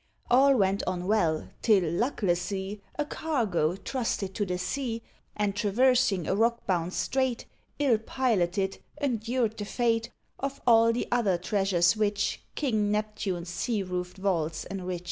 All 0.31 0.57
went 0.57 0.81
on 0.87 1.05
well, 1.05 1.49
till, 1.61 1.83
lucklessly, 1.83 2.81
A 2.97 3.05
cargo, 3.05 3.75
trusted 3.75 4.33
to 4.33 4.47
the 4.47 4.57
sea, 4.57 5.03
And 5.35 5.55
traversing 5.55 6.27
a 6.27 6.35
rock 6.35 6.65
bound 6.65 6.93
strait, 6.95 7.45
Ill 7.77 7.99
piloted, 7.99 8.79
endured 8.99 9.57
the 9.57 9.65
fate 9.65 10.09
Of 10.39 10.59
all 10.65 10.91
the 10.91 11.07
other 11.11 11.37
treasures 11.37 11.95
which 11.95 12.41
King 12.55 12.89
Neptune's 12.89 13.49
sea 13.49 13.83
roofed 13.83 14.17
vaults 14.17 14.63
enrich. 14.63 14.99